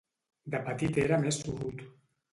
[0.55, 1.89] De petit era més sorrut.